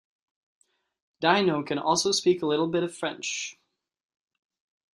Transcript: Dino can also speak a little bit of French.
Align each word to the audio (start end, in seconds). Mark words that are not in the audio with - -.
Dino 1.19 1.61
can 1.61 1.77
also 1.77 2.11
speak 2.11 2.41
a 2.41 2.47
little 2.47 2.65
bit 2.67 2.81
of 2.81 2.91
French. 2.97 3.59